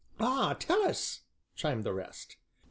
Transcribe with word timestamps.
"Ah! 0.19 0.55
tell 0.59 0.81
us," 0.81 1.21
chimed 1.55 1.83
the 1.83 1.93
rest. 1.93 2.37